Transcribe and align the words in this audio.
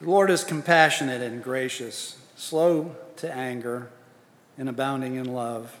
The 0.00 0.08
Lord 0.08 0.30
is 0.30 0.44
compassionate 0.44 1.22
and 1.22 1.42
gracious, 1.42 2.18
slow 2.36 2.94
to 3.16 3.32
anger, 3.32 3.90
and 4.56 4.68
abounding 4.68 5.16
in 5.16 5.32
love. 5.32 5.80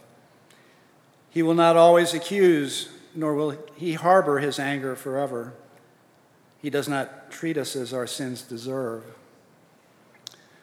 He 1.30 1.42
will 1.42 1.54
not 1.54 1.76
always 1.76 2.14
accuse, 2.14 2.88
nor 3.14 3.34
will 3.34 3.56
he 3.76 3.94
harbor 3.94 4.40
his 4.40 4.58
anger 4.58 4.96
forever. 4.96 5.54
He 6.60 6.68
does 6.68 6.88
not 6.88 7.30
treat 7.30 7.56
us 7.56 7.76
as 7.76 7.92
our 7.92 8.08
sins 8.08 8.42
deserve, 8.42 9.04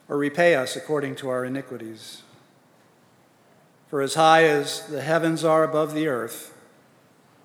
or 0.10 0.18
repay 0.18 0.56
us 0.56 0.76
according 0.76 1.16
to 1.18 1.30
our 1.30 1.46
iniquities. 1.46 2.24
For 3.88 4.02
as 4.02 4.16
high 4.16 4.44
as 4.44 4.86
the 4.88 5.02
heavens 5.02 5.46
are 5.46 5.64
above 5.64 5.94
the 5.94 6.08
earth, 6.08 6.54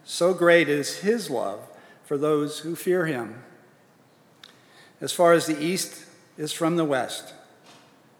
so 0.02 0.34
great 0.34 0.68
is 0.68 0.98
his 0.98 1.30
love 1.30 1.60
for 2.02 2.18
those 2.18 2.60
who 2.60 2.74
fear 2.74 3.06
him. 3.06 3.44
As 5.00 5.12
far 5.12 5.32
as 5.32 5.46
the 5.46 5.62
east 5.62 6.04
is 6.40 6.54
from 6.54 6.76
the 6.76 6.84
west, 6.86 7.34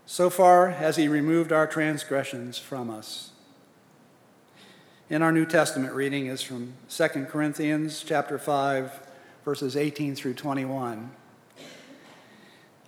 so 0.05 0.29
far 0.29 0.73
has 0.73 0.97
he 0.97 1.09
removed 1.09 1.53
our 1.53 1.67
transgressions 1.67 2.59
from 2.59 2.91
us. 2.91 3.31
In 5.09 5.23
our 5.23 5.33
New 5.33 5.47
Testament 5.47 5.95
reading 5.95 6.27
is 6.27 6.43
from 6.43 6.75
2 6.91 7.09
Corinthians 7.31 8.05
chapter 8.07 8.39
5 8.39 9.01
verses 9.43 9.75
18 9.75 10.15
through 10.15 10.35
21. 10.35 11.11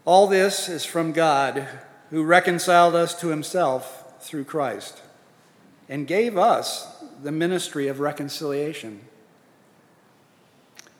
All 0.04 0.26
this 0.26 0.68
is 0.68 0.84
from 0.84 1.12
God 1.12 1.66
who 2.10 2.24
reconciled 2.24 2.94
us 2.94 3.18
to 3.22 3.28
himself 3.28 4.22
through 4.22 4.44
Christ 4.44 5.00
and 5.88 6.06
gave 6.06 6.36
us 6.36 7.02
the 7.22 7.32
ministry 7.32 7.88
of 7.88 8.00
reconciliation 8.00 9.00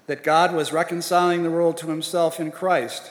that 0.07 0.25
God 0.25 0.55
was 0.55 0.73
reconciling 0.73 1.43
the 1.43 1.51
world 1.51 1.77
to 1.77 1.89
himself 1.89 2.41
in 2.41 2.51
Christ, 2.51 3.11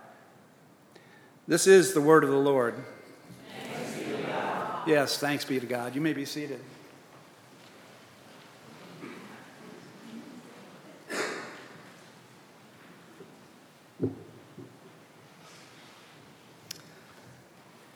This 1.47 1.65
is 1.65 1.93
the 1.93 2.01
word 2.01 2.23
of 2.23 2.29
the 2.29 2.37
Lord. 2.37 2.75
Thanks 3.73 4.83
yes, 4.85 5.17
thanks 5.17 5.43
be 5.43 5.59
to 5.59 5.65
God. 5.65 5.95
You 5.95 6.01
may 6.01 6.13
be 6.13 6.23
seated. 6.23 6.59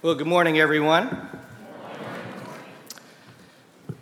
Well, 0.02 0.16
good 0.16 0.28
morning, 0.28 0.59
everyone. 0.59 1.30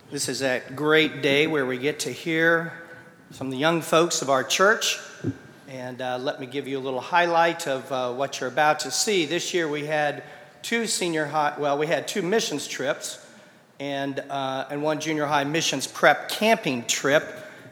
This 0.09 0.29
is 0.29 0.39
that 0.39 0.75
great 0.75 1.21
day 1.21 1.47
where 1.47 1.65
we 1.65 1.77
get 1.77 1.99
to 2.01 2.11
hear 2.11 2.73
from 3.31 3.49
the 3.49 3.57
young 3.57 3.81
folks 3.81 4.21
of 4.21 4.29
our 4.29 4.43
church. 4.43 4.99
And 5.73 6.03
uh, 6.03 6.19
let 6.19 6.39
me 6.39 6.45
give 6.45 6.67
you 6.67 6.77
a 6.77 6.79
little 6.79 7.01
highlight 7.01 7.65
of 7.65 7.91
uh, 7.91 8.13
what 8.13 8.39
you're 8.39 8.47
about 8.47 8.81
to 8.81 8.91
see. 8.91 9.25
This 9.25 9.55
year 9.55 9.67
we 9.67 9.87
had 9.87 10.21
two 10.61 10.85
senior 10.85 11.25
high, 11.25 11.55
well, 11.57 11.79
we 11.79 11.87
had 11.87 12.07
two 12.07 12.21
missions 12.21 12.67
trips 12.67 13.17
and, 13.79 14.19
uh, 14.29 14.67
and 14.69 14.83
one 14.83 14.99
junior 14.99 15.25
high 15.25 15.45
missions 15.45 15.87
prep 15.87 16.29
camping 16.29 16.85
trip. 16.85 17.23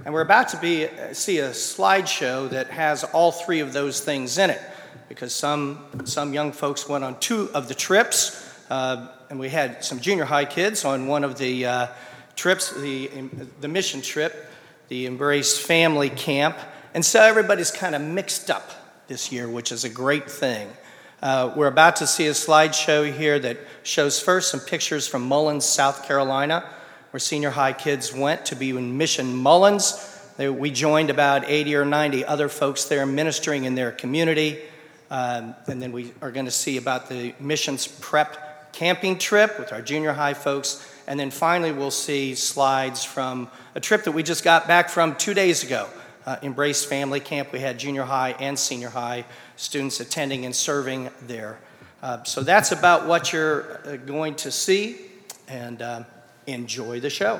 And 0.03 0.15
we're 0.15 0.21
about 0.21 0.47
to 0.47 0.57
be, 0.57 0.87
uh, 0.87 1.13
see 1.13 1.37
a 1.37 1.51
slideshow 1.51 2.49
that 2.49 2.71
has 2.71 3.03
all 3.03 3.31
three 3.31 3.59
of 3.59 3.71
those 3.71 4.01
things 4.01 4.39
in 4.39 4.49
it 4.49 4.61
because 5.07 5.31
some, 5.31 5.85
some 6.05 6.33
young 6.33 6.53
folks 6.53 6.89
went 6.89 7.03
on 7.03 7.19
two 7.19 7.51
of 7.53 7.67
the 7.67 7.75
trips. 7.75 8.43
Uh, 8.71 9.09
and 9.29 9.39
we 9.39 9.49
had 9.49 9.85
some 9.85 9.99
junior 9.99 10.25
high 10.25 10.45
kids 10.45 10.85
on 10.85 11.05
one 11.05 11.23
of 11.23 11.37
the 11.37 11.67
uh, 11.67 11.87
trips, 12.35 12.71
the, 12.71 13.11
the 13.59 13.67
mission 13.67 14.01
trip 14.01 14.47
the 14.91 15.05
Embrace 15.05 15.57
Family 15.57 16.09
Camp. 16.09 16.57
And 16.93 17.05
so 17.05 17.21
everybody's 17.21 17.71
kind 17.71 17.95
of 17.95 18.01
mixed 18.01 18.49
up 18.49 18.69
this 19.07 19.31
year, 19.31 19.47
which 19.47 19.71
is 19.71 19.83
a 19.83 19.89
great 19.89 20.29
thing. 20.29 20.67
Uh, 21.21 21.53
we're 21.55 21.67
about 21.67 21.97
to 21.97 22.07
see 22.07 22.27
a 22.27 22.31
slideshow 22.31 23.11
here 23.11 23.39
that 23.39 23.57
shows 23.83 24.19
first 24.19 24.51
some 24.51 24.59
pictures 24.59 25.07
from 25.07 25.23
Mullins, 25.23 25.65
South 25.65 26.05
Carolina, 26.07 26.67
where 27.11 27.19
senior 27.19 27.51
high 27.51 27.73
kids 27.73 28.13
went 28.13 28.45
to 28.47 28.55
be 28.55 28.71
in 28.71 28.97
Mission 28.97 29.35
Mullins. 29.35 30.17
They, 30.37 30.49
we 30.49 30.71
joined 30.71 31.09
about 31.09 31.49
80 31.49 31.75
or 31.75 31.85
90 31.85 32.25
other 32.25 32.49
folks 32.49 32.85
there 32.85 33.05
ministering 33.05 33.65
in 33.65 33.75
their 33.75 33.91
community. 33.91 34.59
Um, 35.09 35.55
and 35.67 35.81
then 35.81 35.91
we 35.91 36.13
are 36.21 36.31
going 36.31 36.45
to 36.45 36.51
see 36.51 36.77
about 36.77 37.09
the 37.09 37.33
missions 37.39 37.87
prep 37.87 38.73
camping 38.73 39.17
trip 39.17 39.59
with 39.59 39.73
our 39.73 39.81
junior 39.81 40.13
high 40.13 40.33
folks 40.33 40.87
and 41.11 41.19
then 41.19 41.31
finally, 41.31 41.71
we'll 41.71 41.91
see 41.91 42.35
slides 42.35 43.03
from 43.03 43.49
a 43.75 43.79
trip 43.81 44.05
that 44.05 44.11
we 44.11 44.23
just 44.23 44.45
got 44.45 44.65
back 44.67 44.89
from 44.89 45.15
two 45.15 45.33
days 45.33 45.61
ago. 45.61 45.89
Uh, 46.25 46.37
Embrace 46.43 46.85
Family 46.85 47.19
Camp. 47.19 47.51
We 47.51 47.59
had 47.59 47.79
junior 47.79 48.03
high 48.03 48.35
and 48.39 48.57
senior 48.57 48.89
high 48.89 49.25
students 49.55 49.99
attending 49.99 50.45
and 50.45 50.55
serving 50.55 51.09
there. 51.23 51.57
Uh, 52.01 52.23
so 52.23 52.43
that's 52.43 52.71
about 52.71 53.07
what 53.07 53.33
you're 53.33 53.81
uh, 53.87 53.95
going 53.97 54.35
to 54.35 54.51
see, 54.51 54.97
and 55.47 55.81
uh, 55.81 56.03
enjoy 56.47 56.99
the 56.99 57.09
show. 57.09 57.39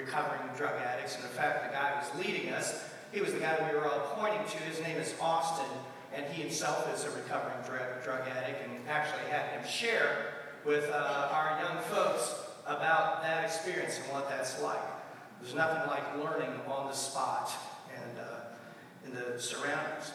Recovering 0.00 0.40
drug 0.56 0.80
addicts. 0.80 1.16
And 1.16 1.24
in 1.24 1.30
fact, 1.30 1.70
the 1.70 1.76
guy 1.76 1.90
who 1.90 2.16
was 2.18 2.26
leading 2.26 2.52
us, 2.52 2.84
he 3.12 3.20
was 3.20 3.32
the 3.32 3.40
guy 3.40 3.58
we 3.70 3.76
were 3.76 3.86
all 3.86 4.16
pointing 4.16 4.44
to. 4.46 4.56
His 4.64 4.80
name 4.80 4.96
is 4.96 5.14
Austin, 5.20 5.70
and 6.14 6.24
he 6.26 6.42
himself 6.42 6.92
is 6.94 7.04
a 7.04 7.10
recovering 7.10 7.56
drug, 7.66 8.02
drug 8.04 8.28
addict, 8.28 8.62
and 8.64 8.88
actually 8.88 9.28
had 9.30 9.50
him 9.50 9.68
share 9.68 10.32
with 10.64 10.90
uh, 10.90 11.28
our 11.32 11.60
young 11.62 11.82
folks 11.84 12.34
about 12.66 13.22
that 13.22 13.44
experience 13.44 13.98
and 13.98 14.12
what 14.12 14.28
that's 14.28 14.60
like. 14.62 14.80
There's 15.40 15.54
nothing 15.54 15.88
like 15.88 16.16
learning 16.18 16.50
on 16.68 16.88
the 16.88 16.94
spot 16.94 17.50
and 17.94 18.18
uh, 18.18 19.06
in 19.06 19.14
the 19.14 19.40
surroundings. 19.40 20.12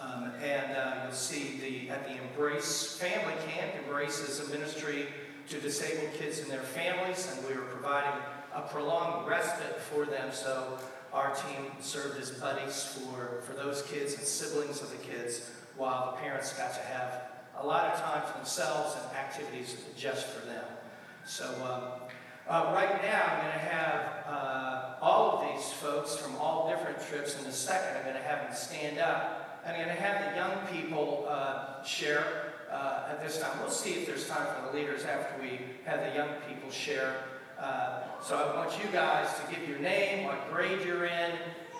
Um, 0.00 0.32
and 0.42 0.76
uh, 0.76 0.94
you'll 1.04 1.12
see 1.12 1.58
the 1.60 1.90
at 1.90 2.06
the 2.06 2.20
Embrace 2.22 2.96
Family 2.98 3.34
Camp. 3.46 3.72
Embrace 3.86 4.20
is 4.20 4.46
a 4.46 4.50
ministry 4.52 5.06
to 5.48 5.60
disabled 5.60 6.12
kids 6.14 6.40
and 6.40 6.50
their 6.50 6.60
families, 6.60 7.32
and 7.32 7.48
we 7.48 7.54
were 7.54 7.66
providing 7.66 8.20
a 8.54 8.62
prolonged 8.62 9.28
respite 9.28 9.80
for 9.80 10.04
them. 10.04 10.32
So 10.32 10.78
our 11.12 11.34
team 11.34 11.72
served 11.80 12.20
as 12.20 12.30
buddies 12.30 12.84
for, 12.84 13.42
for 13.42 13.52
those 13.52 13.82
kids 13.82 14.14
and 14.14 14.22
siblings 14.22 14.80
of 14.82 14.90
the 14.90 14.98
kids, 14.98 15.50
while 15.76 16.12
the 16.12 16.22
parents 16.22 16.52
got 16.52 16.74
to 16.74 16.80
have 16.80 17.22
a 17.58 17.66
lot 17.66 17.92
of 17.92 18.00
time 18.00 18.22
for 18.26 18.38
themselves 18.38 18.96
and 18.96 19.16
activities 19.16 19.76
just 19.96 20.26
for 20.26 20.46
them. 20.46 20.64
So 21.24 21.44
um, 21.64 22.08
uh, 22.48 22.72
right 22.74 23.02
now, 23.02 23.22
I'm 23.24 23.40
going 23.40 23.52
to 23.54 23.58
have 23.58 24.26
uh, 24.28 24.94
all 25.00 25.38
of 25.38 25.48
these 25.48 25.72
folks 25.72 26.16
from 26.16 26.36
all 26.36 26.68
different 26.68 27.00
trips. 27.08 27.40
In 27.40 27.46
a 27.46 27.52
second, 27.52 27.96
I'm 27.96 28.02
going 28.02 28.16
to 28.16 28.22
have 28.22 28.46
them 28.46 28.54
stand 28.54 28.98
up. 28.98 29.62
And 29.64 29.74
I'm 29.74 29.82
going 29.82 29.96
to 29.96 30.02
have 30.02 30.30
the 30.30 30.36
young 30.36 30.66
people 30.66 31.26
uh, 31.26 31.82
share 31.84 32.52
uh, 32.70 33.08
at 33.08 33.24
this 33.24 33.40
time. 33.40 33.58
We'll 33.60 33.70
see 33.70 33.94
if 33.94 34.06
there's 34.06 34.28
time 34.28 34.46
for 34.46 34.70
the 34.70 34.78
leaders 34.78 35.04
after 35.04 35.40
we 35.40 35.60
have 35.86 36.00
the 36.00 36.14
young 36.14 36.28
people 36.46 36.70
share. 36.70 37.16
Uh, 37.58 38.02
so 38.22 38.36
I 38.36 38.56
want 38.56 38.72
you 38.82 38.88
guys 38.92 39.28
to 39.40 39.54
give 39.54 39.68
your 39.68 39.78
name, 39.78 40.24
what 40.24 40.52
grade 40.52 40.84
you're 40.84 41.04
in, 41.04 41.32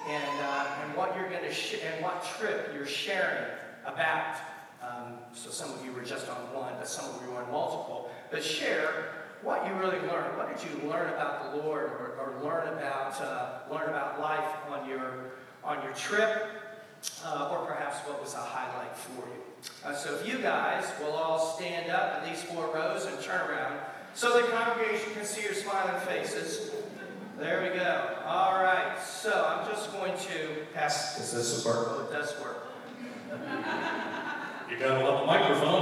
and, 0.08 0.40
uh, 0.42 0.66
and 0.82 0.96
what 0.96 1.16
you're 1.16 1.28
going 1.28 1.42
to 1.42 1.52
sh- 1.52 1.80
and 1.84 2.02
what 2.02 2.24
trip 2.38 2.70
you're 2.74 2.86
sharing 2.86 3.44
about. 3.84 4.36
Um, 4.82 5.14
so 5.32 5.50
some 5.50 5.72
of 5.72 5.84
you 5.84 5.92
were 5.92 6.02
just 6.02 6.28
on 6.28 6.36
one, 6.54 6.74
but 6.78 6.86
some 6.86 7.06
of 7.14 7.22
you 7.22 7.32
were 7.32 7.42
on 7.42 7.50
multiple. 7.50 8.10
But 8.30 8.44
share 8.44 9.10
what 9.42 9.66
you 9.66 9.74
really 9.74 10.00
learned. 10.00 10.36
What 10.36 10.54
did 10.56 10.66
you 10.68 10.88
learn 10.88 11.08
about 11.10 11.52
the 11.52 11.62
Lord, 11.62 11.84
or, 11.84 12.16
or 12.18 12.42
learn 12.44 12.68
about 12.68 13.20
uh, 13.20 13.58
learn 13.70 13.88
about 13.88 14.20
life 14.20 14.56
on 14.70 14.88
your 14.88 15.32
on 15.62 15.82
your 15.82 15.92
trip, 15.92 16.48
uh, 17.24 17.48
or 17.52 17.66
perhaps 17.66 17.98
what 18.08 18.20
was 18.22 18.34
a 18.34 18.38
highlight 18.38 18.96
for 18.96 19.26
you? 19.28 19.42
Uh, 19.84 19.94
so 19.94 20.14
if 20.14 20.26
you 20.28 20.38
guys 20.38 20.84
will 21.00 21.12
all 21.12 21.56
stand 21.56 21.90
up 21.90 22.22
in 22.22 22.30
these 22.30 22.42
four 22.42 22.70
rows 22.74 23.06
and 23.06 23.20
turn 23.22 23.40
around, 23.50 23.80
so 24.14 24.40
the 24.40 24.46
congregation 24.48 25.12
can 25.14 25.24
see 25.24 25.42
your 25.42 25.54
smiling 25.54 26.00
faces. 26.06 26.70
There 27.38 27.62
we 27.62 27.76
go. 27.76 28.16
All 28.26 28.62
right. 28.62 28.96
So 29.02 29.30
I'm 29.30 29.68
just 29.68 29.92
going 29.92 30.16
to 30.16 30.64
pass. 30.72 31.18
Does 31.18 31.32
this 31.32 31.64
work? 31.66 31.88
Oh, 31.90 32.08
it 32.08 32.12
does 32.12 32.34
work. 32.40 32.68
You 34.70 34.78
gotta 34.78 35.04
love 35.04 35.20
the 35.20 35.26
microphone. 35.26 35.73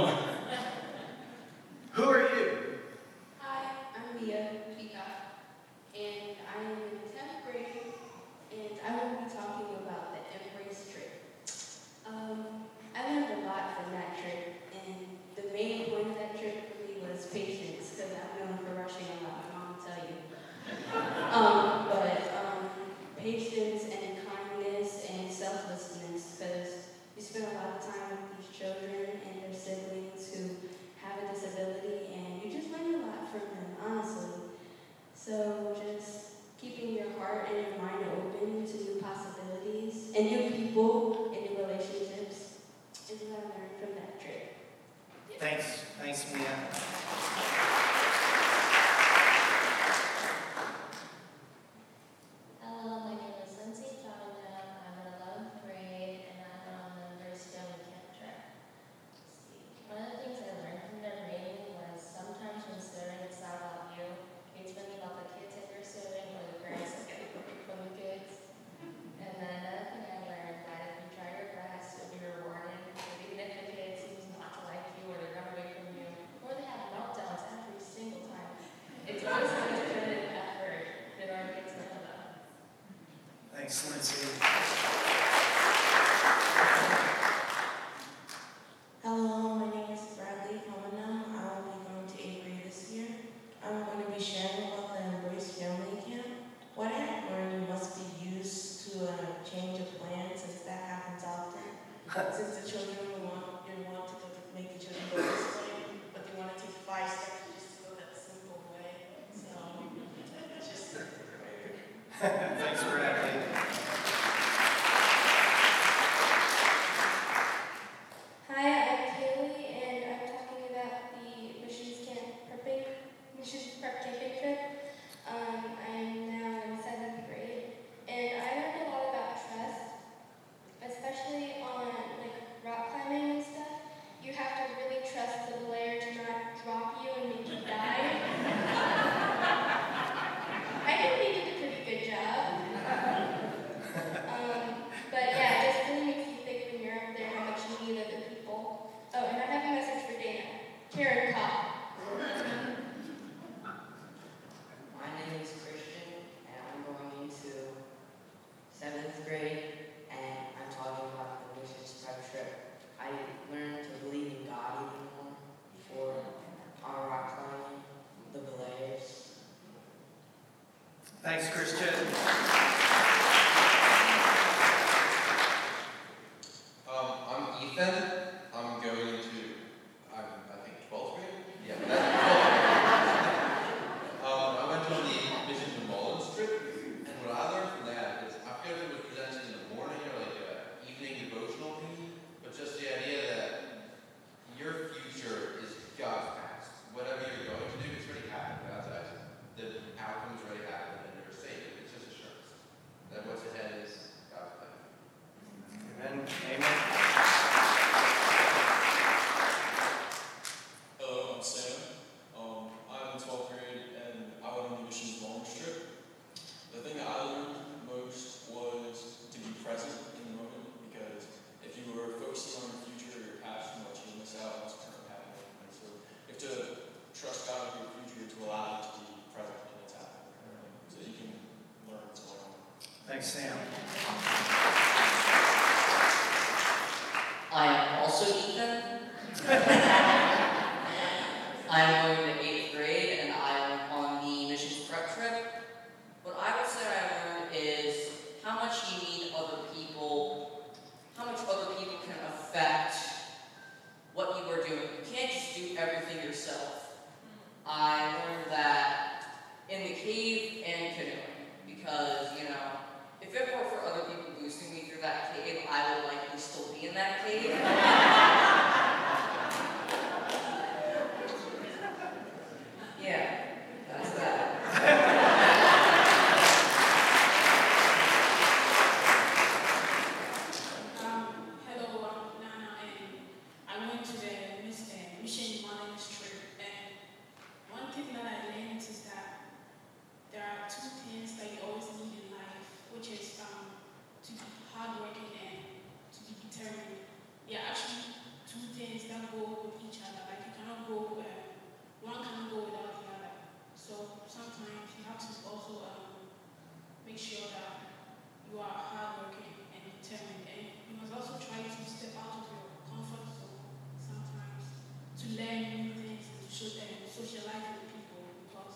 to 315.23 315.29
learn 315.39 315.59
new 315.71 315.93
things, 315.95 316.27
to 316.43 316.51
show 316.51 316.67
socialize 317.07 317.79
with 317.79 317.87
people, 317.95 318.27
because 318.43 318.75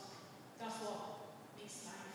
that's 0.57 0.79
what 0.79 1.27
makes 1.59 1.83
life. 1.83 2.06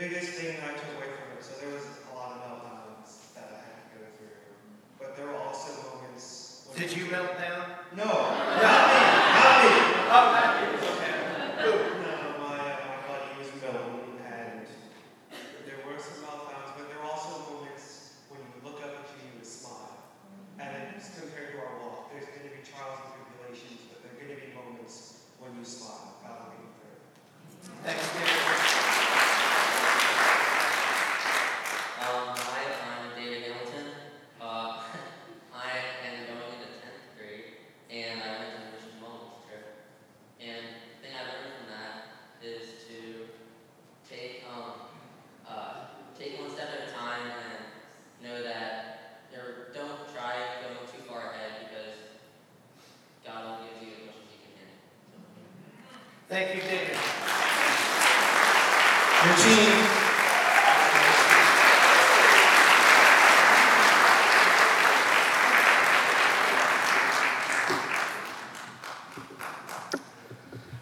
biggest 0.00 0.32
thing 0.32 0.56
that 0.56 0.64
I 0.64 0.72
took 0.72 0.96
away 0.96 1.12
from 1.12 1.36
it, 1.36 1.44
so 1.44 1.60
there 1.60 1.74
was 1.74 1.84
a 1.84 2.14
lot 2.16 2.32
of 2.32 2.40
meltdowns 2.40 3.36
that 3.36 3.52
I 3.52 3.60
had 3.60 3.84
to 3.84 4.00
go 4.00 4.04
through, 4.16 4.32
but 4.98 5.14
there 5.14 5.26
were 5.26 5.36
also 5.36 5.76
moments. 5.92 6.64
When 6.72 6.80
Did 6.80 6.96
you 6.96 7.04
melt 7.10 7.36
down? 7.36 7.68
No, 7.94 8.08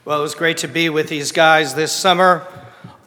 Well, 0.09 0.21
it 0.21 0.23
was 0.23 0.35
great 0.35 0.57
to 0.59 0.69
be 0.69 0.89
with 0.89 1.11
these 1.11 1.33
guys 1.33 1.75
this 1.75 1.93
summer 1.93 2.47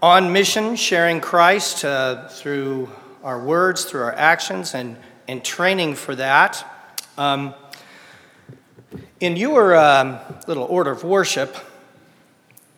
on 0.03 0.31
mission, 0.33 0.75
sharing 0.75 1.19
Christ 1.19 1.83
uh, 1.83 2.27
through 2.27 2.91
our 3.23 3.39
words, 3.39 3.85
through 3.85 4.03
our 4.03 4.13
actions, 4.13 4.75
and, 4.75 4.95
and 5.27 5.43
training 5.43 5.95
for 5.95 6.13
that. 6.13 6.63
Um, 7.17 7.55
in 9.19 9.35
your 9.35 9.75
um, 9.75 10.19
little 10.45 10.65
order 10.65 10.91
of 10.91 11.03
worship, 11.03 11.57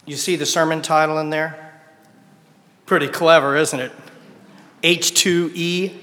you 0.06 0.16
see 0.16 0.38
the 0.38 0.46
sermon 0.46 0.82
title 0.82 1.20
in 1.20 1.30
there? 1.30 1.82
Pretty 2.86 3.10
clever, 3.10 3.58
isn't 3.58 3.82
it? 3.82 3.92
H2E. 4.84 6.00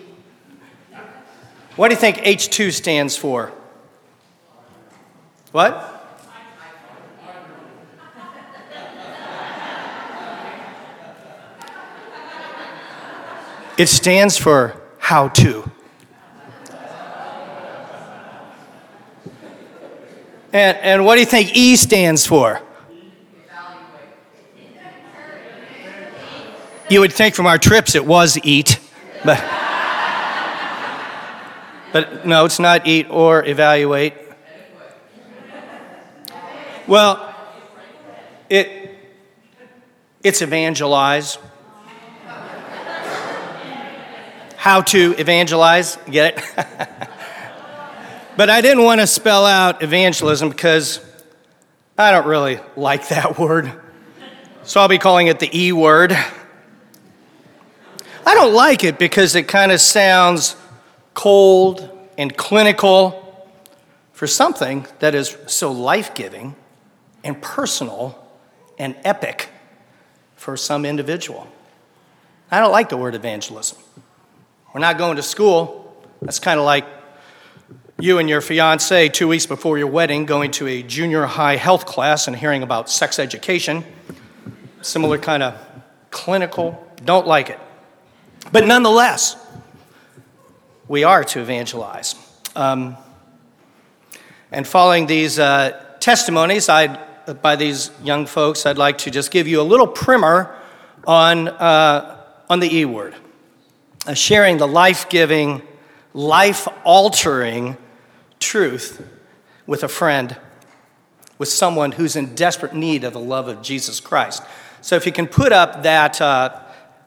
What 1.75 1.89
do 1.89 1.95
you 1.95 2.01
think 2.01 2.19
H2 2.19 2.71
stands 2.71 3.17
for? 3.17 3.51
What? 5.53 5.90
It 13.81 13.89
stands 13.89 14.37
for 14.37 14.79
how 14.99 15.29
to. 15.29 15.71
And, 20.53 20.77
and 20.77 21.07
what 21.07 21.15
do 21.15 21.21
you 21.21 21.27
think 21.27 21.57
E 21.57 21.77
stands 21.77 22.27
for? 22.27 22.61
You 26.91 27.01
would 27.01 27.15
think 27.15 27.35
from 27.35 27.47
our 27.47 27.57
trips 27.57 27.95
it 27.95 28.05
was 28.05 28.39
eat, 28.43 28.79
but, 29.25 29.43
but 31.95 32.27
no, 32.27 32.45
it's 32.45 32.59
not 32.59 32.87
eat 32.87 33.07
or 33.09 33.47
evaluate. 33.47 34.13
Well, 36.87 37.35
it, 38.51 38.91
it's 40.23 40.43
evangelize. 40.43 41.39
how 44.61 44.83
to 44.83 45.15
evangelize. 45.17 45.97
Get 46.11 46.37
it? 46.37 46.45
but 48.37 48.51
I 48.51 48.61
didn't 48.61 48.85
want 48.85 49.01
to 49.01 49.07
spell 49.07 49.47
out 49.47 49.83
evangelism 49.83 50.51
because 50.51 51.01
I 51.97 52.11
don't 52.11 52.27
really 52.27 52.61
like 52.77 53.09
that 53.09 53.39
word. 53.39 53.73
So 54.65 54.83
I'll 54.83 54.89
be 54.89 54.99
calling 54.99 55.29
it 55.29 55.39
the 55.39 55.49
E 55.59 55.73
word. 55.73 56.13
I 58.27 58.35
don't 58.35 58.53
like 58.53 58.85
it 58.85 58.99
because 58.99 59.35
it 59.35 59.49
kind 59.49 59.73
of 59.73 59.81
sounds 59.81 60.57
cold 61.15 61.89
and 62.19 62.37
clinical 62.37 63.49
for 64.13 64.27
something 64.27 64.87
that 64.99 65.15
is 65.15 65.39
so 65.47 65.73
life 65.73 66.15
giving 66.15 66.55
and 67.25 67.41
personal 67.41 68.23
and 68.79 68.95
epic 69.05 69.49
for 70.37 70.55
some 70.59 70.85
individual. 70.85 71.49
I 72.51 72.61
don't 72.61 72.73
like 72.73 72.91
the 72.91 72.99
word 72.99 73.15
evangelism. 73.15 73.79
We're 74.73 74.81
not 74.81 74.99
going 74.99 75.17
to 75.17 75.23
school. 75.23 75.95
That's 76.23 76.39
kind 76.39 76.61
of 76.61 76.67
like 76.67 76.87
you 77.99 78.19
and 78.19 78.29
your 78.29 78.41
fiance 78.41 79.09
two 79.09 79.29
weeks 79.29 79.47
before 79.47 79.79
your 79.79 79.89
wedding 79.89 80.27
going 80.27 80.53
to 80.53 80.67
a 80.67 80.83
junior 80.83 81.27
high 81.27 81.57
health 81.57 81.87
class 81.87 82.29
and 82.29 82.37
hearing 82.37 82.63
about 82.63 82.89
sex 82.89 83.19
education. 83.19 83.85
Similar 84.81 85.19
kind 85.19 85.43
of 85.43 85.55
clinical, 86.11 86.87
don't 87.05 87.27
like 87.27 87.51
it. 87.51 87.59
But 88.53 88.67
nonetheless, 88.67 89.37
we 90.89 91.05
are 91.05 91.25
to 91.25 91.41
evangelize. 91.41 92.15
Um, 92.57 92.97
and 94.51 94.67
following 94.67 95.07
these 95.07 95.39
uh, 95.39 95.71
testimonies 96.01 96.69
I'd, 96.69 96.99
by 97.43 97.57
these 97.57 97.91
young 98.03 98.27
folks, 98.27 98.67
I'd 98.67 98.79
like 98.79 98.99
to 98.99 99.11
just 99.11 99.31
give 99.31 99.47
you 99.47 99.61
a 99.61 99.63
little 99.63 99.87
primer 99.87 100.57
on, 101.07 101.49
uh, 101.49 102.25
on 102.49 102.61
the 102.61 102.75
E 102.75 102.85
word, 102.85 103.15
sharing 104.15 104.59
the 104.59 104.69
life 104.69 105.09
giving, 105.09 105.63
life 106.15 106.67
altering 106.85 107.77
truth 108.39 109.07
with 109.67 109.83
a 109.83 109.89
friend, 109.89 110.37
with 111.39 111.49
someone 111.49 111.93
who's 111.93 112.17
in 112.17 112.35
desperate 112.35 112.75
need 112.75 113.05
of 113.05 113.13
the 113.13 113.21
love 113.21 113.49
of 113.49 113.63
Jesus 113.63 114.01
Christ. 114.01 114.43
So 114.81 114.97
if 114.97 115.07
you 115.07 115.13
can 115.13 115.27
put 115.27 115.53
up 115.53 115.83
that 115.83 116.21
uh, 116.21 116.61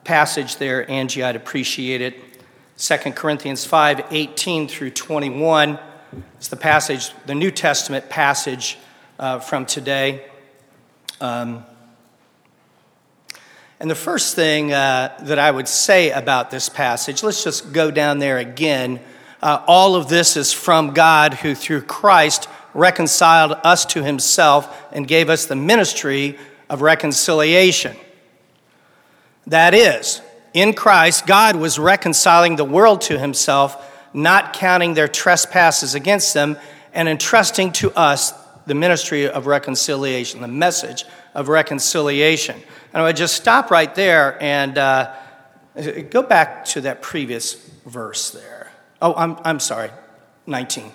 passage 0.03 0.57
there, 0.57 0.89
Angie, 0.89 1.23
I'd 1.23 1.35
appreciate 1.35 2.01
it. 2.01 2.15
2 2.77 2.97
Corinthians 3.11 3.65
5 3.65 4.07
18 4.11 4.67
through 4.67 4.91
21. 4.91 5.79
It's 6.37 6.47
the 6.47 6.55
passage, 6.55 7.11
the 7.25 7.35
New 7.35 7.51
Testament 7.51 8.09
passage 8.09 8.77
uh, 9.19 9.39
from 9.39 9.65
today. 9.65 10.25
Um, 11.21 11.65
and 13.79 13.89
the 13.89 13.95
first 13.95 14.35
thing 14.35 14.71
uh, 14.71 15.13
that 15.21 15.39
I 15.39 15.51
would 15.51 15.67
say 15.67 16.11
about 16.11 16.51
this 16.51 16.69
passage, 16.69 17.23
let's 17.23 17.43
just 17.43 17.73
go 17.73 17.91
down 17.91 18.19
there 18.19 18.37
again. 18.37 18.99
Uh, 19.41 19.63
all 19.67 19.95
of 19.95 20.07
this 20.07 20.37
is 20.37 20.53
from 20.53 20.93
God 20.93 21.33
who, 21.33 21.53
through 21.53 21.81
Christ, 21.81 22.47
reconciled 22.73 23.57
us 23.63 23.85
to 23.87 24.03
himself 24.03 24.93
and 24.93 25.07
gave 25.07 25.29
us 25.29 25.45
the 25.45 25.55
ministry 25.55 26.37
of 26.69 26.81
reconciliation. 26.81 27.95
That 29.47 29.73
is, 29.73 30.21
in 30.53 30.73
Christ, 30.73 31.27
God 31.27 31.55
was 31.55 31.77
reconciling 31.77 32.55
the 32.55 32.63
world 32.63 33.01
to 33.01 33.19
himself, 33.19 33.91
not 34.13 34.53
counting 34.53 34.93
their 34.93 35.07
trespasses 35.07 35.95
against 35.95 36.33
them, 36.33 36.57
and 36.93 37.09
entrusting 37.09 37.71
to 37.73 37.91
us 37.97 38.33
the 38.65 38.75
ministry 38.75 39.27
of 39.27 39.45
reconciliation, 39.45 40.41
the 40.41 40.47
message 40.47 41.05
of 41.33 41.49
reconciliation. 41.49 42.55
And 42.93 43.01
I 43.01 43.05
would 43.05 43.15
just 43.15 43.35
stop 43.35 43.71
right 43.71 43.93
there 43.95 44.41
and 44.41 44.77
uh, 44.77 45.13
go 46.09 46.21
back 46.21 46.65
to 46.65 46.81
that 46.81 47.01
previous 47.01 47.55
verse 47.85 48.31
there. 48.31 48.71
Oh, 49.01 49.13
I'm, 49.15 49.37
I'm 49.43 49.59
sorry, 49.59 49.89
19. 50.47 50.91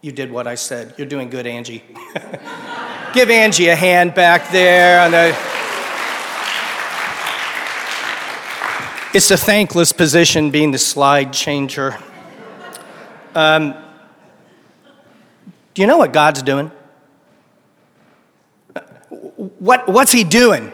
You 0.00 0.12
did 0.12 0.32
what 0.32 0.46
I 0.46 0.56
said. 0.56 0.94
You're 0.98 1.06
doing 1.06 1.30
good, 1.30 1.46
Angie. 1.46 1.84
Give 3.14 3.30
Angie 3.30 3.68
a 3.68 3.76
hand 3.76 4.14
back 4.14 4.50
there 4.50 5.00
on 5.00 5.12
the. 5.12 5.28
It's 9.14 9.30
a 9.30 9.36
thankless 9.36 9.92
position 9.92 10.50
being 10.50 10.72
the 10.72 10.78
slide 10.78 11.32
changer. 11.32 11.98
Um, 13.34 13.74
do 15.74 15.82
you 15.82 15.86
know 15.86 15.98
what 15.98 16.12
God's 16.12 16.42
doing? 16.42 16.70
What, 19.58 19.88
what's 19.88 20.12
He 20.12 20.24
doing? 20.24 20.68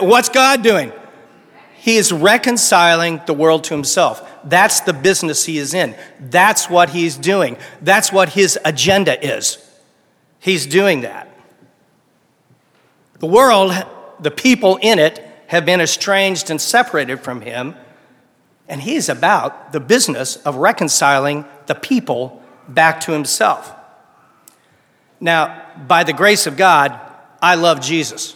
What's 0.00 0.28
God 0.28 0.62
doing? 0.62 0.92
He 1.76 1.96
is 1.96 2.12
reconciling 2.12 3.20
the 3.26 3.34
world 3.34 3.64
to 3.64 3.74
Himself. 3.74 4.26
That's 4.44 4.80
the 4.80 4.92
business 4.92 5.44
He 5.44 5.58
is 5.58 5.74
in. 5.74 5.94
That's 6.20 6.68
what 6.68 6.90
He's 6.90 7.16
doing. 7.16 7.56
That's 7.80 8.12
what 8.12 8.30
His 8.30 8.58
agenda 8.64 9.22
is. 9.24 9.58
He's 10.38 10.66
doing 10.66 11.00
that. 11.02 11.30
The 13.20 13.26
world, 13.26 13.72
the 14.20 14.30
people 14.30 14.76
in 14.82 14.98
it, 14.98 15.26
have 15.46 15.64
been 15.64 15.80
estranged 15.80 16.50
and 16.50 16.60
separated 16.60 17.20
from 17.20 17.40
him, 17.40 17.74
and 18.68 18.80
he's 18.82 19.08
about 19.08 19.72
the 19.72 19.80
business 19.80 20.36
of 20.36 20.56
reconciling 20.56 21.44
the 21.66 21.74
people 21.74 22.42
back 22.68 23.00
to 23.00 23.12
himself. 23.12 23.72
Now, 25.20 25.70
by 25.86 26.04
the 26.04 26.12
grace 26.12 26.46
of 26.46 26.56
God, 26.56 27.00
I 27.44 27.56
love 27.56 27.82
Jesus. 27.82 28.34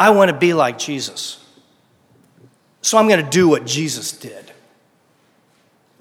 I 0.00 0.10
want 0.10 0.32
to 0.32 0.36
be 0.36 0.52
like 0.52 0.78
Jesus. 0.78 1.40
So 2.82 2.98
I'm 2.98 3.06
going 3.06 3.24
to 3.24 3.30
do 3.30 3.48
what 3.48 3.64
Jesus 3.64 4.10
did. 4.10 4.50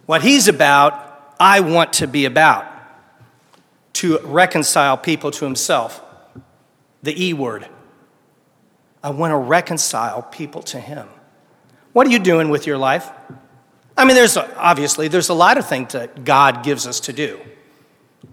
What 0.08 0.24
he's 0.24 0.48
about, 0.48 1.36
I 1.40 1.60
want 1.60 1.94
to 1.94 2.08
be 2.08 2.26
about 2.26 2.66
to 3.94 4.18
reconcile 4.24 4.98
people 4.98 5.30
to 5.30 5.46
himself. 5.46 6.02
The 7.04 7.26
E 7.26 7.32
word. 7.32 7.68
I 9.04 9.12
want 9.12 9.34
to 9.34 9.38
reconcile 9.38 10.24
people 10.24 10.64
to 10.64 10.80
Him. 10.80 11.08
What 11.94 12.08
are 12.08 12.10
you 12.10 12.18
doing 12.18 12.50
with 12.50 12.66
your 12.66 12.80
life? 12.80 13.08
I 13.96 14.04
mean, 14.06 14.16
there's 14.16 14.36
obviously 14.36 15.08
there's 15.08 15.30
a 15.30 15.36
lot 15.36 15.60
of 15.60 15.68
things 15.68 15.94
that 15.94 16.24
God 16.24 16.64
gives 16.64 16.88
us 16.88 17.00
to 17.02 17.14
do. 17.14 17.40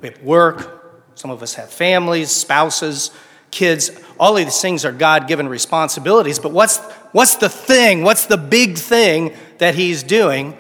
We 0.01 0.09
have 0.09 0.23
work. 0.23 0.84
Some 1.15 1.31
of 1.31 1.43
us 1.43 1.55
have 1.55 1.71
families, 1.71 2.31
spouses, 2.31 3.11
kids. 3.51 3.91
All 4.19 4.37
of 4.37 4.45
these 4.45 4.61
things 4.61 4.85
are 4.85 4.93
God-given 4.93 5.49
responsibilities. 5.49 6.39
But 6.39 6.53
what's 6.53 6.79
what's 7.13 7.37
the 7.37 7.49
thing? 7.49 8.03
What's 8.03 8.27
the 8.27 8.37
big 8.37 8.77
thing 8.77 9.35
that 9.59 9.75
He's 9.75 10.03
doing? 10.03 10.57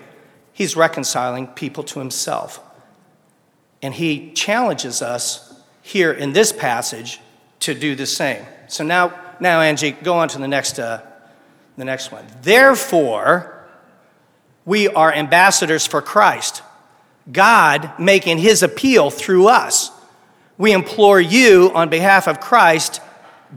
He's 0.52 0.76
reconciling 0.76 1.48
people 1.48 1.82
to 1.84 1.98
Himself, 1.98 2.60
and 3.82 3.94
He 3.94 4.32
challenges 4.32 5.02
us 5.02 5.54
here 5.82 6.12
in 6.12 6.32
this 6.32 6.52
passage 6.52 7.20
to 7.60 7.74
do 7.74 7.94
the 7.94 8.06
same. 8.06 8.44
So 8.68 8.84
now 8.84 9.12
now, 9.40 9.60
Angie, 9.60 9.90
go 9.90 10.14
on 10.14 10.28
to 10.28 10.38
the 10.38 10.48
next, 10.48 10.78
uh, 10.78 11.02
the 11.76 11.84
next 11.84 12.12
one. 12.12 12.24
Therefore, 12.42 13.66
we 14.64 14.88
are 14.88 15.12
ambassadors 15.12 15.86
for 15.86 16.00
Christ, 16.00 16.62
God 17.30 17.92
making 17.98 18.38
his 18.38 18.62
appeal 18.62 19.10
through 19.10 19.48
us. 19.48 19.90
We 20.56 20.72
implore 20.72 21.20
you 21.20 21.70
on 21.74 21.88
behalf 21.88 22.28
of 22.28 22.40
Christ, 22.40 23.00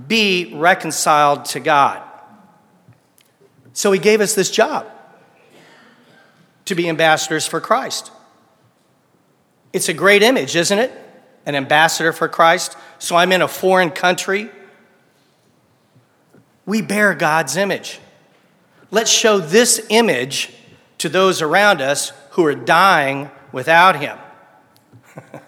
be 0.07 0.53
reconciled 0.55 1.45
to 1.45 1.59
God. 1.59 2.01
So 3.73 3.91
he 3.91 3.99
gave 3.99 4.21
us 4.21 4.33
this 4.33 4.49
job 4.49 4.87
to 6.65 6.75
be 6.75 6.89
ambassadors 6.89 7.45
for 7.45 7.61
Christ. 7.61 8.11
It's 9.73 9.89
a 9.89 9.93
great 9.93 10.23
image, 10.23 10.55
isn't 10.55 10.79
it? 10.79 10.91
An 11.45 11.55
ambassador 11.55 12.11
for 12.11 12.27
Christ. 12.27 12.75
So 12.99 13.15
I'm 13.15 13.31
in 13.31 13.41
a 13.41 13.47
foreign 13.47 13.91
country 13.91 14.49
we 16.67 16.81
bear 16.81 17.15
God's 17.15 17.57
image. 17.57 17.99
Let's 18.91 19.09
show 19.09 19.39
this 19.39 19.83
image 19.89 20.53
to 20.99 21.09
those 21.09 21.41
around 21.41 21.81
us 21.81 22.11
who 22.31 22.45
are 22.45 22.53
dying 22.53 23.31
without 23.51 23.95
Him. 23.99 24.19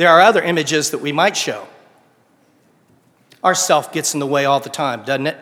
there 0.00 0.08
are 0.08 0.22
other 0.22 0.40
images 0.40 0.92
that 0.92 1.02
we 1.02 1.12
might 1.12 1.36
show. 1.36 1.68
Our 3.44 3.54
self 3.54 3.92
gets 3.92 4.14
in 4.14 4.20
the 4.20 4.26
way 4.26 4.46
all 4.46 4.58
the 4.58 4.70
time, 4.70 5.02
doesn't 5.02 5.26
it? 5.26 5.36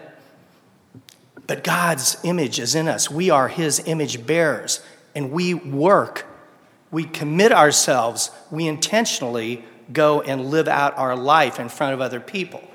But 1.47 1.63
God's 1.63 2.17
image 2.25 2.59
is 2.59 2.75
in 2.75 2.89
us. 2.89 3.09
We 3.09 3.31
are 3.31 3.47
His 3.47 3.81
image 3.87 4.27
bearers, 4.27 4.81
and 5.15 5.31
we 5.31 5.55
work, 5.55 6.27
we 6.91 7.05
commit 7.05 7.53
ourselves, 7.53 8.33
we 8.51 8.67
intentionally 8.67 9.65
go 9.93 10.23
and 10.23 10.47
live 10.47 10.67
out 10.67 10.99
our 10.99 11.15
life 11.15 11.61
in 11.61 11.69
front 11.69 11.95
of 11.95 12.01
other 12.01 12.19
people. 12.19 12.69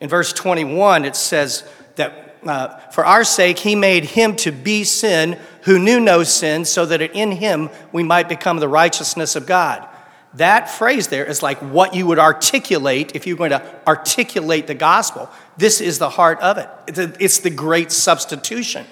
In 0.00 0.08
verse 0.08 0.32
21, 0.32 1.04
it 1.04 1.14
says 1.14 1.62
that 1.94 2.38
uh, 2.44 2.76
for 2.90 3.06
our 3.06 3.22
sake, 3.22 3.60
he 3.60 3.76
made 3.76 4.02
him 4.04 4.34
to 4.38 4.50
be 4.50 4.82
sin 4.82 5.38
who 5.62 5.78
knew 5.78 6.00
no 6.00 6.24
sin, 6.24 6.64
so 6.64 6.84
that 6.86 7.00
in 7.00 7.30
him 7.30 7.70
we 7.92 8.02
might 8.02 8.28
become 8.28 8.58
the 8.58 8.66
righteousness 8.66 9.36
of 9.36 9.46
God. 9.46 9.88
That 10.34 10.70
phrase 10.70 11.08
there 11.08 11.26
is 11.26 11.42
like 11.42 11.58
what 11.58 11.94
you 11.94 12.06
would 12.06 12.18
articulate 12.18 13.14
if 13.14 13.26
you're 13.26 13.36
going 13.36 13.50
to 13.50 13.62
articulate 13.86 14.66
the 14.66 14.74
gospel. 14.74 15.28
This 15.58 15.80
is 15.80 15.98
the 15.98 16.08
heart 16.08 16.40
of 16.40 16.58
it. 16.58 16.68
It's 17.20 17.40
the 17.40 17.50
great 17.50 17.92
substitution. 17.92 18.86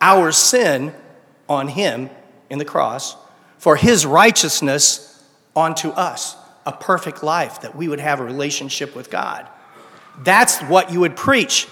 Our 0.00 0.30
sin 0.32 0.94
on 1.48 1.68
him 1.68 2.10
in 2.50 2.58
the 2.58 2.64
cross, 2.64 3.16
for 3.58 3.76
his 3.76 4.04
righteousness 4.04 5.24
onto 5.56 5.88
us, 5.90 6.36
a 6.66 6.72
perfect 6.72 7.22
life 7.22 7.62
that 7.62 7.74
we 7.74 7.88
would 7.88 8.00
have 8.00 8.20
a 8.20 8.24
relationship 8.24 8.94
with 8.94 9.10
God. 9.10 9.48
That's 10.22 10.60
what 10.62 10.92
you 10.92 11.00
would 11.00 11.16
preach. 11.16 11.66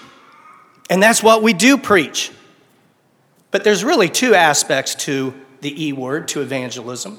And 0.88 1.02
that's 1.02 1.22
what 1.22 1.42
we 1.42 1.52
do 1.52 1.76
preach. 1.76 2.32
But 3.50 3.64
there's 3.64 3.84
really 3.84 4.08
two 4.08 4.34
aspects 4.34 4.94
to 5.06 5.34
the 5.60 5.86
E 5.86 5.92
word, 5.92 6.28
to 6.28 6.40
evangelism. 6.40 7.18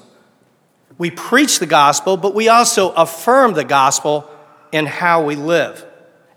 We 0.97 1.11
preach 1.11 1.59
the 1.59 1.65
gospel, 1.65 2.17
but 2.17 2.35
we 2.35 2.49
also 2.49 2.91
affirm 2.91 3.53
the 3.53 3.63
gospel 3.63 4.29
in 4.71 4.85
how 4.85 5.23
we 5.23 5.35
live. 5.35 5.85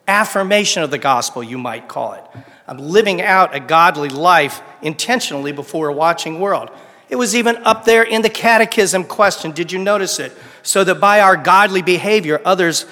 Affirmation 0.09 0.83
of 0.83 0.91
the 0.91 0.99
gospel, 0.99 1.43
you 1.43 1.59
might 1.59 1.89
call 1.89 2.15
it. 2.15 2.25
I'm 2.67 2.79
living 2.79 3.23
out 3.23 3.55
a 3.55 3.61
godly 3.61 4.09
life 4.09 4.61
intentionally 4.83 5.53
before 5.53 5.89
a 5.89 5.93
watching 5.93 6.41
world. 6.41 6.71
It 7.09 7.17
was 7.17 7.37
even 7.37 7.57
up 7.59 7.85
there 7.85 8.03
in 8.03 8.23
the 8.23 8.31
catechism 8.31 9.05
question. 9.05 9.53
Did 9.53 9.71
you 9.71 9.79
notice 9.79 10.19
it? 10.19 10.33
So 10.63 10.83
that 10.85 10.97
by 10.97 11.21
our 11.21 11.37
godly 11.37 11.83
behavior, 11.83 12.41
others 12.45 12.87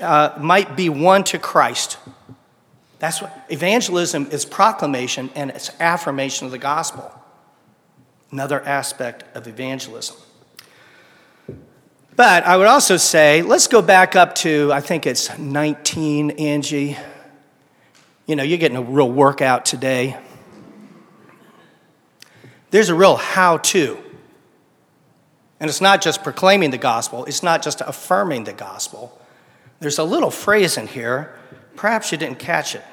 uh, 0.00 0.36
might 0.38 0.76
be 0.76 0.88
won 0.90 1.24
to 1.24 1.38
Christ. 1.38 1.98
That's 2.98 3.22
what 3.22 3.46
evangelism 3.50 4.28
is 4.30 4.44
proclamation 4.44 5.30
and 5.34 5.50
it's 5.50 5.70
affirmation 5.80 6.46
of 6.46 6.52
the 6.52 6.58
gospel. 6.58 7.10
Another 8.30 8.60
aspect 8.62 9.24
of 9.34 9.46
evangelism. 9.46 10.16
But 12.16 12.44
I 12.44 12.56
would 12.56 12.68
also 12.68 12.96
say, 12.96 13.42
let's 13.42 13.66
go 13.66 13.82
back 13.82 14.14
up 14.14 14.36
to, 14.36 14.70
I 14.72 14.80
think 14.80 15.04
it's 15.04 15.36
19, 15.36 16.32
Angie. 16.32 16.96
You 18.26 18.36
know, 18.36 18.44
you're 18.44 18.58
getting 18.58 18.76
a 18.76 18.82
real 18.82 19.10
workout 19.10 19.64
today. 19.64 20.16
There's 22.70 22.88
a 22.88 22.94
real 22.94 23.16
how 23.16 23.58
to. 23.58 23.98
And 25.58 25.68
it's 25.68 25.80
not 25.80 26.02
just 26.02 26.22
proclaiming 26.22 26.70
the 26.70 26.78
gospel, 26.78 27.24
it's 27.24 27.42
not 27.42 27.62
just 27.62 27.80
affirming 27.80 28.44
the 28.44 28.52
gospel. 28.52 29.20
There's 29.80 29.98
a 29.98 30.04
little 30.04 30.30
phrase 30.30 30.76
in 30.76 30.86
here, 30.86 31.36
perhaps 31.74 32.12
you 32.12 32.18
didn't 32.18 32.38
catch 32.38 32.76
it. 32.76 32.84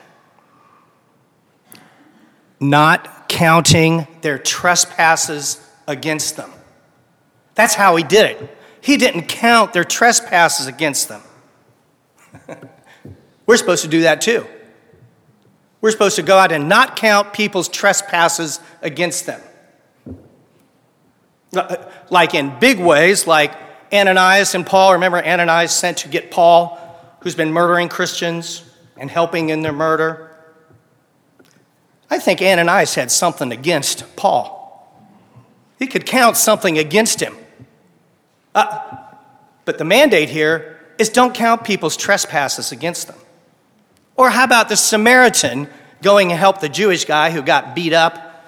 Not 2.59 3.29
counting 3.29 4.07
their 4.21 4.39
trespasses 4.39 5.63
against 5.87 6.37
them. 6.37 6.51
That's 7.53 7.75
how 7.75 7.95
he 7.95 8.03
did 8.03 8.31
it. 8.31 8.57
He 8.81 8.97
didn't 8.97 9.27
count 9.27 9.73
their 9.73 9.83
trespasses 9.83 10.67
against 10.67 11.07
them. 11.07 11.21
We're 13.45 13.57
supposed 13.57 13.83
to 13.83 13.89
do 13.89 14.01
that 14.01 14.21
too. 14.21 14.45
We're 15.81 15.91
supposed 15.91 16.15
to 16.17 16.21
go 16.21 16.37
out 16.37 16.51
and 16.51 16.69
not 16.69 16.95
count 16.95 17.33
people's 17.33 17.67
trespasses 17.67 18.59
against 18.81 19.25
them. 19.25 19.41
Uh, 21.55 21.75
like 22.09 22.33
in 22.33 22.57
big 22.59 22.79
ways, 22.79 23.27
like 23.27 23.53
Ananias 23.91 24.55
and 24.55 24.65
Paul. 24.65 24.93
Remember, 24.93 25.17
Ananias 25.23 25.73
sent 25.73 25.97
to 25.99 26.07
get 26.07 26.31
Paul, 26.31 26.77
who's 27.21 27.35
been 27.35 27.51
murdering 27.51 27.89
Christians 27.89 28.63
and 28.95 29.09
helping 29.09 29.49
in 29.49 29.61
their 29.61 29.73
murder. 29.73 30.35
I 32.09 32.19
think 32.19 32.41
Ananias 32.41 32.95
had 32.95 33.11
something 33.11 33.51
against 33.51 34.15
Paul. 34.15 34.59
He 35.79 35.87
could 35.87 36.05
count 36.05 36.37
something 36.37 36.77
against 36.77 37.19
him. 37.19 37.35
Uh, 38.53 38.97
but 39.65 39.77
the 39.77 39.85
mandate 39.85 40.29
here 40.29 40.79
is 40.97 41.09
don't 41.09 41.33
count 41.33 41.63
people's 41.63 41.97
trespasses 41.97 42.71
against 42.71 43.07
them. 43.07 43.17
Or 44.15 44.29
how 44.29 44.43
about 44.43 44.69
the 44.69 44.77
Samaritan 44.77 45.67
going 46.01 46.29
to 46.29 46.35
help 46.35 46.59
the 46.59 46.69
Jewish 46.69 47.05
guy 47.05 47.31
who 47.31 47.41
got 47.41 47.75
beat 47.75 47.93
up? 47.93 48.45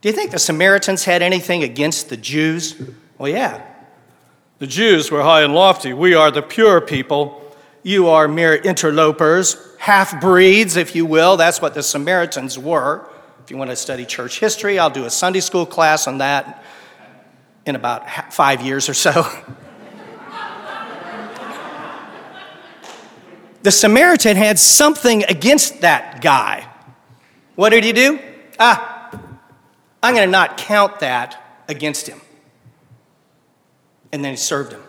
Do 0.00 0.08
you 0.08 0.14
think 0.14 0.30
the 0.30 0.38
Samaritans 0.38 1.04
had 1.04 1.22
anything 1.22 1.62
against 1.62 2.08
the 2.08 2.16
Jews? 2.16 2.80
Well, 3.18 3.28
yeah. 3.28 3.64
The 4.58 4.66
Jews 4.66 5.10
were 5.10 5.22
high 5.22 5.42
and 5.42 5.54
lofty. 5.54 5.92
We 5.92 6.14
are 6.14 6.30
the 6.30 6.42
pure 6.42 6.80
people. 6.80 7.40
You 7.82 8.08
are 8.08 8.28
mere 8.28 8.54
interlopers, 8.54 9.56
half 9.78 10.20
breeds, 10.20 10.76
if 10.76 10.94
you 10.94 11.04
will. 11.06 11.36
That's 11.36 11.60
what 11.60 11.74
the 11.74 11.82
Samaritans 11.82 12.58
were. 12.58 13.08
If 13.42 13.50
you 13.50 13.56
want 13.56 13.70
to 13.70 13.76
study 13.76 14.06
church 14.06 14.40
history, 14.40 14.78
I'll 14.78 14.90
do 14.90 15.04
a 15.04 15.10
Sunday 15.10 15.40
school 15.40 15.66
class 15.66 16.06
on 16.06 16.18
that 16.18 16.64
in 17.66 17.76
about 17.76 18.32
five 18.32 18.62
years 18.62 18.88
or 18.88 18.94
so. 18.94 19.26
the 23.62 23.70
Samaritan 23.70 24.36
had 24.36 24.58
something 24.58 25.24
against 25.24 25.80
that 25.80 26.20
guy. 26.20 26.68
What 27.54 27.70
did 27.70 27.84
he 27.84 27.92
do? 27.92 28.20
Ah, 28.58 29.18
I'm 30.02 30.14
going 30.14 30.26
to 30.26 30.30
not 30.30 30.58
count 30.58 31.00
that 31.00 31.62
against 31.68 32.06
him. 32.06 32.20
And 34.12 34.24
then 34.24 34.32
he 34.32 34.36
served 34.36 34.72
him. 34.72 34.82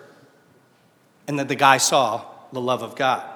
And 1.28 1.40
then 1.40 1.48
the 1.48 1.56
guy 1.56 1.78
saw 1.78 2.26
the 2.52 2.62
love 2.62 2.84
of 2.84 2.96
God. 2.96 3.28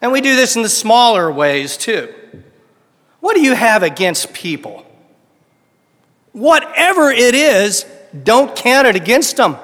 And 0.00 0.12
we 0.12 0.20
do 0.20 0.36
this 0.36 0.56
in 0.56 0.62
the 0.62 0.68
smaller 0.68 1.30
ways 1.32 1.76
too. 1.76 2.14
What 3.20 3.34
do 3.34 3.42
you 3.42 3.54
have 3.54 3.82
against 3.82 4.34
people? 4.34 4.86
Whatever 6.34 7.10
it 7.12 7.34
is, 7.34 7.86
don't 8.24 8.54
count 8.56 8.88
it 8.88 8.96
against 8.96 9.36
them. 9.36 9.56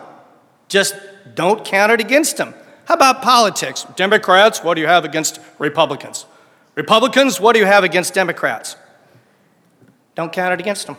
Just 0.69 0.95
don't 1.35 1.65
count 1.65 1.91
it 1.91 2.01
against 2.01 2.37
them. 2.37 2.55
How 2.85 2.95
about 2.95 3.23
politics? 3.23 3.85
Democrats, 3.97 4.63
what 4.63 4.75
do 4.75 4.81
you 4.81 4.87
have 4.87 5.05
against 5.05 5.41
Republicans? 5.59 6.27
Republicans, 6.77 7.41
what 7.41 7.55
do 7.55 7.59
you 7.59 7.67
have 7.67 7.83
against 7.83 8.15
Democrats? 8.15 8.77
Don't 10.15 10.33
count 10.33 10.55
it 10.55 10.61
against 10.61 10.87
them. 10.87 10.97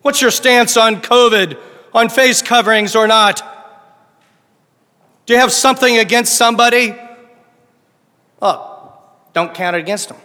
What's 0.00 0.22
your 0.22 0.30
stance 0.30 0.78
on 0.78 1.02
COVID, 1.02 1.58
on 1.92 2.08
face 2.08 2.40
coverings 2.40 2.96
or 2.96 3.06
not? 3.06 3.42
Do 5.26 5.34
you 5.34 5.40
have 5.40 5.52
something 5.52 5.98
against 5.98 6.36
somebody? 6.36 6.96
Oh, 8.40 8.94
don't 9.34 9.52
count 9.52 9.76
it 9.76 9.80
against 9.80 10.08
them. 10.08 10.16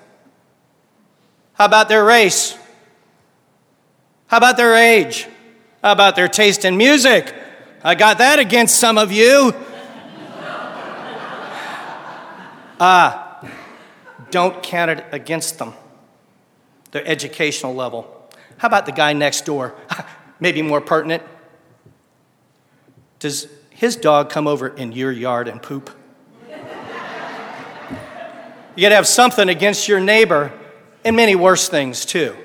How 1.55 1.65
about 1.65 1.89
their 1.89 2.05
race? 2.05 2.57
How 4.33 4.37
about 4.37 4.57
their 4.57 4.73
age? 4.73 5.27
How 5.83 5.91
about 5.91 6.15
their 6.15 6.27
taste 6.27 6.65
in 6.65 6.75
music? 6.75 7.31
I 7.83 7.93
got 7.93 8.17
that 8.17 8.39
against 8.39 8.77
some 8.79 8.97
of 8.97 9.11
you. 9.11 9.53
Ah, 12.79 13.39
uh, 13.43 13.47
don't 14.31 14.63
count 14.63 14.89
it 14.89 15.05
against 15.11 15.59
them. 15.59 15.73
Their 16.89 17.05
educational 17.05 17.75
level. 17.75 18.27
How 18.57 18.67
about 18.67 18.87
the 18.87 18.91
guy 18.91 19.13
next 19.13 19.45
door? 19.45 19.75
Maybe 20.39 20.63
more 20.63 20.81
pertinent. 20.81 21.21
Does 23.19 23.47
his 23.69 23.95
dog 23.95 24.31
come 24.31 24.47
over 24.47 24.67
in 24.67 24.93
your 24.93 25.11
yard 25.11 25.47
and 25.47 25.61
poop? 25.61 25.91
You 28.75 28.81
gotta 28.81 28.95
have 28.95 29.07
something 29.07 29.47
against 29.47 29.87
your 29.87 29.99
neighbor, 29.99 30.51
and 31.05 31.15
many 31.15 31.35
worse 31.35 31.69
things 31.69 32.03
too. 32.03 32.35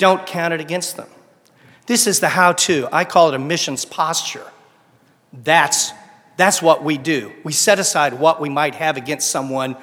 Don't 0.00 0.26
count 0.26 0.54
it 0.54 0.60
against 0.60 0.96
them. 0.96 1.08
This 1.84 2.06
is 2.06 2.20
the 2.20 2.30
how 2.30 2.54
to. 2.54 2.88
I 2.90 3.04
call 3.04 3.28
it 3.28 3.34
a 3.34 3.38
missions 3.38 3.84
posture. 3.84 4.46
That's, 5.30 5.92
that's 6.38 6.62
what 6.62 6.82
we 6.82 6.96
do. 6.96 7.30
We 7.44 7.52
set 7.52 7.78
aside 7.78 8.14
what 8.14 8.40
we 8.40 8.48
might 8.48 8.74
have 8.76 8.96
against 8.96 9.30
someone 9.30 9.76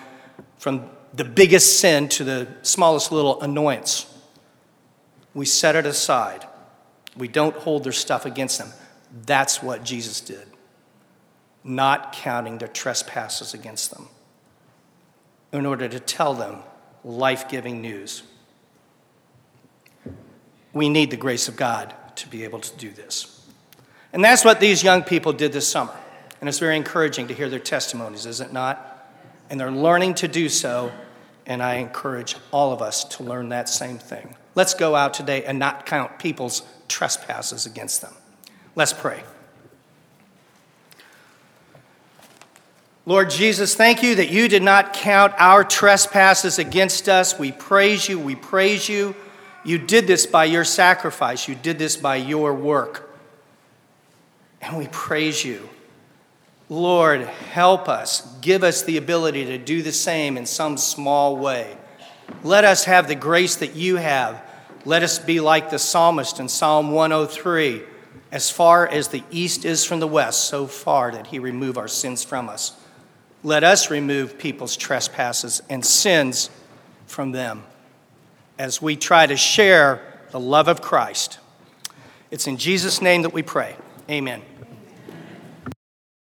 from 0.58 0.90
the 1.14 1.24
biggest 1.24 1.80
sin 1.80 2.10
to 2.10 2.24
the 2.24 2.48
smallest 2.64 3.12
little 3.12 3.40
annoyance. 3.44 4.12
We 5.36 5.46
set 5.46 5.76
it 5.76 5.86
aside. 5.86 6.48
We 7.16 7.28
don't 7.28 7.56
hold 7.56 7.84
their 7.84 7.92
stuff 7.92 8.26
against 8.26 8.58
them. 8.58 8.74
That's 9.28 9.62
what 9.62 9.84
Jesus 9.84 10.20
did, 10.20 10.48
not 11.64 12.12
counting 12.12 12.58
their 12.58 12.68
trespasses 12.68 13.54
against 13.54 13.92
them 13.92 14.08
in 15.52 15.68
order 15.68 15.88
to 15.88 16.00
tell 16.00 16.34
them 16.34 16.64
life 17.04 17.48
giving 17.48 17.82
news. 17.84 18.24
We 20.78 20.90
need 20.90 21.10
the 21.10 21.18
grace 21.18 21.48
of 21.48 21.56
God 21.56 21.96
to 22.18 22.30
be 22.30 22.44
able 22.44 22.60
to 22.60 22.78
do 22.78 22.92
this. 22.92 23.46
And 24.14 24.24
that's 24.24 24.46
what 24.46 24.60
these 24.60 24.84
young 24.84 25.02
people 25.02 25.34
did 25.34 25.52
this 25.52 25.68
summer. 25.68 25.96
And 26.40 26.48
it's 26.48 26.60
very 26.60 26.78
encouraging 26.78 27.28
to 27.30 27.34
hear 27.34 27.50
their 27.50 27.60
testimonies, 27.60 28.28
is 28.28 28.42
it 28.42 28.54
not? 28.54 29.10
And 29.50 29.60
they're 29.60 29.72
learning 29.72 30.14
to 30.16 30.28
do 30.28 30.50
so, 30.50 30.92
and 31.48 31.64
I 31.64 31.76
encourage 31.76 32.36
all 32.52 32.74
of 32.74 32.84
us 32.84 33.04
to 33.06 33.24
learn 33.24 33.50
that 33.50 33.70
same 33.70 33.98
thing. 33.98 34.36
Let's 34.54 34.76
go 34.76 34.96
out 34.96 35.16
today 35.16 35.44
and 35.46 35.58
not 35.58 35.88
count 35.88 36.20
people's 36.20 36.62
trespasses 36.88 37.66
against 37.66 38.02
them. 38.02 38.14
Let's 38.76 38.94
pray. 38.94 39.24
Lord 43.08 43.32
Jesus, 43.32 43.74
thank 43.74 44.04
you 44.04 44.14
that 44.16 44.30
you 44.30 44.48
did 44.48 44.62
not 44.62 44.94
count 44.94 45.34
our 45.38 45.64
trespasses 45.64 46.60
against 46.60 47.10
us. 47.10 47.40
We 47.40 47.52
praise 47.52 48.08
you. 48.08 48.20
We 48.20 48.36
praise 48.36 48.88
you. 48.88 49.16
You 49.68 49.78
did 49.78 50.08
this 50.08 50.26
by 50.26 50.46
your 50.46 50.64
sacrifice, 50.64 51.50
you 51.50 51.54
did 51.54 51.78
this 51.78 51.98
by 51.98 52.16
your 52.16 52.54
work. 52.54 53.12
And 54.62 54.78
we 54.78 54.88
praise 54.88 55.44
you. 55.44 55.68
Lord, 56.70 57.24
help 57.52 57.90
us. 57.90 58.34
Give 58.40 58.64
us 58.64 58.84
the 58.84 58.96
ability 58.96 59.44
to 59.48 59.58
do 59.58 59.82
the 59.82 59.92
same 59.92 60.38
in 60.38 60.46
some 60.46 60.78
small 60.78 61.36
way. 61.36 61.76
Let 62.44 62.64
us 62.64 62.86
have 62.86 63.10
the 63.10 63.16
grace 63.16 63.58
that 63.58 63.76
you 63.76 63.98
have. 63.98 64.42
Let 64.86 65.04
us 65.04 65.20
be 65.20 65.42
like 65.42 65.70
the 65.70 65.80
psalmist 65.80 66.40
in 66.40 66.48
Psalm 66.48 66.92
103 66.92 67.82
as 68.32 68.50
far 68.50 68.88
as 68.88 69.10
the 69.10 69.24
east 69.32 69.66
is 69.66 69.84
from 69.84 70.00
the 70.00 70.08
west, 70.08 70.46
so 70.46 70.66
far 70.66 71.12
did 71.12 71.28
he 71.28 71.40
remove 71.40 71.78
our 71.78 71.90
sins 71.90 72.24
from 72.24 72.48
us. 72.48 72.72
Let 73.44 73.66
us 73.66 73.92
remove 73.92 74.38
people's 74.38 74.78
trespasses 74.78 75.62
and 75.70 75.86
sins 75.86 76.50
from 77.06 77.34
them 77.34 77.64
as 78.58 78.82
we 78.82 78.96
try 78.96 79.26
to 79.26 79.38
share 79.38 80.02
the 80.32 80.40
love 80.40 80.68
of 80.68 80.82
Christ. 80.82 81.40
It's 82.32 82.48
in 82.48 82.58
Jesus' 82.58 83.02
name 83.02 83.22
that 83.22 83.34
we 83.34 83.42
pray. 83.42 83.76
Amen. 84.10 84.42